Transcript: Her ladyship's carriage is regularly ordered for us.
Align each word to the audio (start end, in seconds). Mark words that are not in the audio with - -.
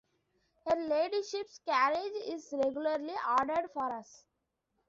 Her 0.65 0.77
ladyship's 0.77 1.59
carriage 1.59 2.15
is 2.25 2.49
regularly 2.51 3.13
ordered 3.37 3.69
for 3.71 3.85
us. 3.93 4.25